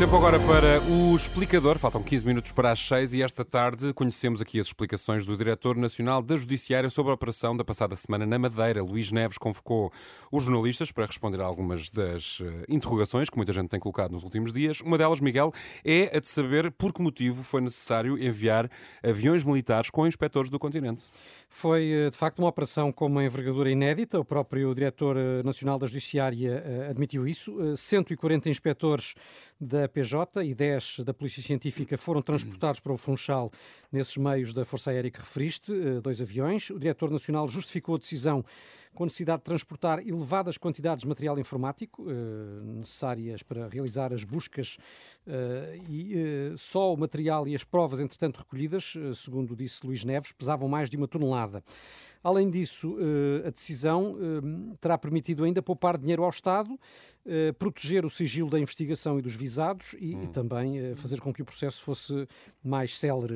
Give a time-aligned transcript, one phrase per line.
[0.00, 1.78] Tempo agora para o explicador.
[1.78, 5.76] Faltam 15 minutos para as 6 e esta tarde conhecemos aqui as explicações do Diretor
[5.76, 8.82] Nacional da Judiciária sobre a operação da passada semana na Madeira.
[8.82, 9.92] Luís Neves convocou
[10.32, 14.24] os jornalistas para responder a algumas das eh, interrogações que muita gente tem colocado nos
[14.24, 14.80] últimos dias.
[14.80, 15.52] Uma delas, Miguel,
[15.84, 18.70] é a de saber por que motivo foi necessário enviar
[19.02, 21.04] aviões militares com inspectores do continente.
[21.46, 24.18] Foi, eh, de facto, uma operação com uma envergadura inédita.
[24.18, 27.76] O próprio Diretor eh, Nacional da Judiciária admitiu isso.
[27.76, 29.14] 140 inspectores
[29.60, 33.50] da PJ e 10 da Polícia Científica foram transportados para o Funchal
[33.92, 36.70] nesses meios da Força Aérea que referiste, eh, dois aviões.
[36.70, 38.42] O Diretor Nacional justificou a decisão
[38.94, 42.14] com a necessidade de transportar elevadas quantidades de material informático eh,
[42.78, 44.78] necessárias para realizar as buscas
[45.26, 50.68] eh, e só o material e as provas, entretanto, recolhidas, segundo disse Luís Neves, pesavam
[50.68, 51.62] mais de uma tonelada.
[52.22, 52.98] Além disso,
[53.46, 54.14] a decisão
[54.78, 56.78] terá permitido ainda poupar dinheiro ao Estado,
[57.58, 59.49] proteger o sigilo da investigação e dos visados
[59.98, 60.22] e, hum.
[60.24, 62.26] e também fazer com que o processo fosse
[62.62, 63.34] mais célere.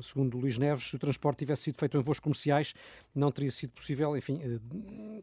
[0.00, 2.74] Segundo Luís Neves, se o transporte tivesse sido feito em voos comerciais,
[3.14, 4.40] não teria sido possível, enfim,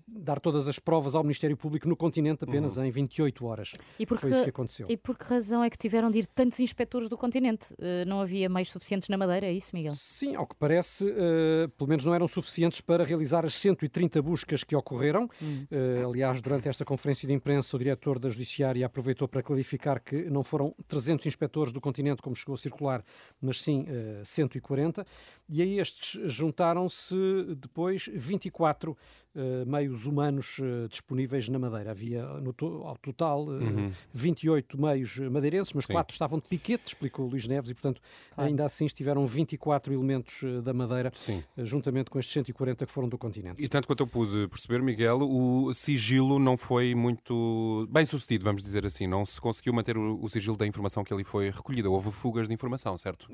[0.08, 2.86] dar todas as provas ao Ministério Público no continente apenas uhum.
[2.86, 3.74] em 28 horas.
[3.98, 4.88] E por Foi isso que aconteceu.
[4.90, 7.74] E por que razão é que tiveram de ir tantos inspectores do continente?
[7.74, 9.94] Uh, não havia meios suficientes na Madeira, é isso, Miguel?
[9.96, 14.64] Sim, ao que parece, uh, pelo menos não eram suficientes para realizar as 130 buscas
[14.64, 15.30] que ocorreram.
[15.42, 15.68] Uhum.
[15.72, 20.16] Uh, aliás, durante esta conferência de imprensa, o diretor da Judiciária aproveitou para clarificar que
[20.30, 23.04] não foram 300 inspectores do continente, como chegou a circular,
[23.42, 23.86] mas sim
[24.24, 25.06] 140.
[25.48, 27.16] E a estes juntaram-se
[27.58, 28.98] depois 24 uh,
[29.66, 31.92] meios humanos uh, disponíveis na Madeira.
[31.92, 33.92] Havia no to ao total uh, uhum.
[34.14, 35.94] 28 meios madeirenses, mas Sim.
[35.94, 38.02] quatro estavam de piquete, explicou Luís Neves, e portanto
[38.34, 38.50] claro.
[38.50, 41.12] ainda assim estiveram 24 elementos da Madeira,
[41.58, 43.64] juntamente com estes 140 que foram do continente.
[43.64, 48.64] E tanto quanto eu pude perceber, Miguel, o sigilo não foi muito bem sucedido, vamos
[48.64, 49.08] dizer assim.
[49.08, 51.90] Não se conseguiu manter o, o sigilo da informação que ali foi recolhida.
[51.90, 53.28] Houve fugas de informação, certo?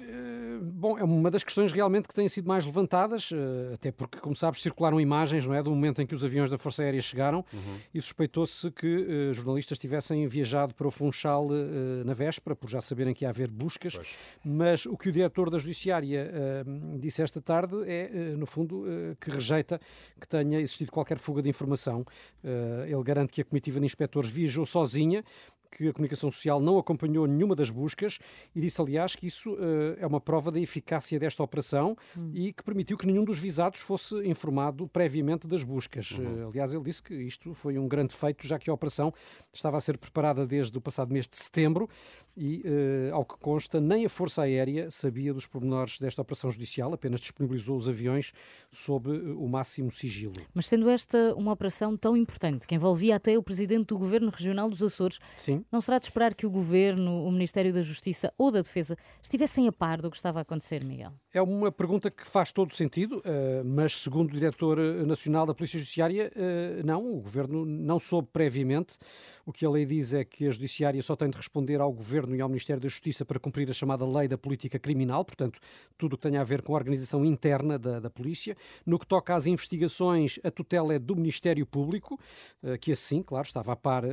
[0.66, 4.36] Bom, é uma das questões realmente que têm sido mais levantadas, eh, até porque, como
[4.36, 7.46] sabes, circularam imagens não é, do momento em que os aviões da Força Aérea chegaram
[7.54, 7.78] uhum.
[7.94, 12.82] e suspeitou-se que uh, jornalistas tivessem viajado para o Funchal uh, na véspera, por já
[12.82, 13.96] saberem que ia haver buscas.
[13.96, 14.18] Pois.
[14.44, 16.30] Mas o que o diretor da Judiciária
[16.66, 18.86] uh, disse esta tarde é, no fundo,
[19.20, 19.80] que rejeita
[20.20, 22.06] que tenha existido qualquer fuga de informação.
[22.44, 25.24] ele garante que a comitiva de inspectores viajou sozinha
[25.72, 28.20] que a comunicação social não acompanhou nenhuma das buscas
[28.56, 32.32] e disse, aliás, que isso uh, é uma prova da eficácia desta operação hum.
[32.34, 36.12] e que permitiu que nenhum dos visados fosse informado previamente das buscas.
[36.12, 36.46] Uhum.
[36.46, 39.14] Uh, aliás, ele disse que isto foi um grande feito, já que a operação
[39.54, 41.90] estava a ser preparada desde o passado mês de setembro
[42.36, 46.94] e, uh, ao que consta, nem a Força Aérea sabia dos pormenores desta operação judicial,
[46.94, 48.34] apenas disponibilizou os aviões
[48.72, 50.36] sob o máximo sigilo.
[50.54, 54.70] Mas sendo esta uma operação tão importante, que envolvia até o presidente do Governo Regional
[54.70, 55.55] dos Açores, Sim.
[55.72, 59.68] Não será de esperar que o Governo, o Ministério da Justiça ou da Defesa estivessem
[59.68, 61.14] a par do que estava a acontecer, Miguel?
[61.34, 65.78] É uma pergunta que faz todo sentido, eh, mas segundo o Diretor Nacional da Polícia
[65.78, 68.98] Judiciária, eh, não, o Governo não soube previamente.
[69.46, 72.36] O que a lei diz é que a Judiciária só tem de responder ao Governo
[72.36, 75.60] e ao Ministério da Justiça para cumprir a chamada Lei da Política Criminal, portanto,
[75.98, 78.56] tudo o que tenha a ver com a organização interna da, da Polícia.
[78.86, 82.20] No que toca às investigações, a tutela é do Ministério Público,
[82.64, 84.04] eh, que assim, claro, estava a par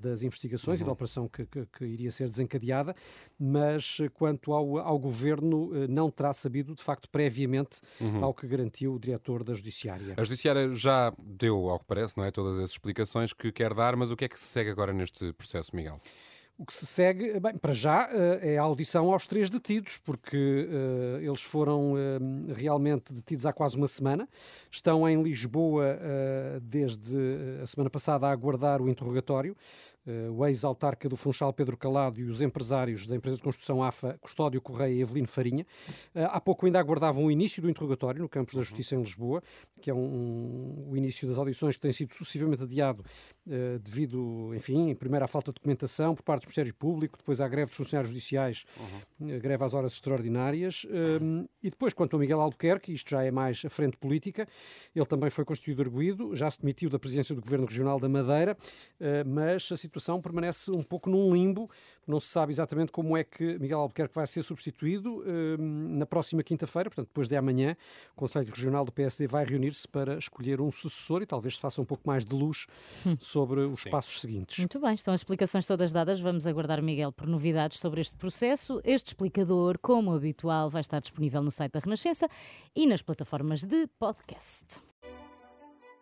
[0.00, 0.86] das investigações uhum.
[0.86, 2.94] e operação que, que, que, iria ser desencadeada,
[3.38, 8.24] mas quanto ao, ao Governo, não terá sabido de facto, previamente uhum.
[8.24, 10.14] ao que garantiu o diretor da Judiciária.
[10.16, 13.96] A Judiciária já deu, ao que parece, não é, todas as explicações que quer dar,
[13.96, 16.00] mas o que é que se segue agora neste processo, Miguel?
[16.58, 20.36] O que se segue, bem, para já, eh, é a audição aos três detidos, porque
[20.36, 21.96] uh, eles foram uh,
[22.54, 24.28] realmente detidos há quase uma semana.
[24.70, 27.16] Estão em Lisboa uh, desde
[27.62, 29.56] a semana passada a aguardar o interrogatório.
[30.04, 34.18] Eh, o ex-autarca do Funchal Pedro Calado e os empresários da empresa de construção AFA,
[34.20, 35.64] Custódio Correia e Evelino Farinha.
[36.12, 38.64] Eh, há pouco ainda aguardavam o início do interrogatório no Campos da uhum.
[38.64, 39.40] Justiça em Lisboa,
[39.80, 43.04] que é um, um, o início das audições que tem sido sucessivamente adiado
[43.46, 47.46] uh, devido, enfim, primeiro à falta de documentação por parte do Ministério Público, depois à
[47.46, 48.64] greve dos funcionários judiciais,
[49.20, 49.38] uhum.
[49.38, 51.46] greve às horas extraordinárias, uhum.
[51.62, 54.48] e depois quanto ao Miguel Albuquerque, isto já é mais a frente política,
[54.96, 58.56] ele também foi constituído arguído, já se demitiu da presidência do Governo Regional da Madeira,
[59.00, 61.70] uh, mas a situação situação permanece um pouco num limbo.
[62.06, 66.42] Não se sabe exatamente como é que Miguel Albuquerque vai ser substituído hum, na próxima
[66.42, 67.76] quinta-feira, portanto, depois de amanhã,
[68.12, 71.80] o Conselho Regional do PSD vai reunir-se para escolher um sucessor e talvez se faça
[71.80, 72.66] um pouco mais de luz
[73.06, 73.16] hum.
[73.20, 73.90] sobre os Sim.
[73.90, 74.58] passos seguintes.
[74.58, 76.20] Muito bem, estão as explicações todas dadas.
[76.20, 78.80] Vamos aguardar, Miguel, por novidades sobre este processo.
[78.84, 82.28] Este explicador, como habitual, vai estar disponível no site da Renascença
[82.74, 84.82] e nas plataformas de podcast.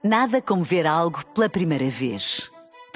[0.02, 2.50] Nada como ver algo pela primeira vez.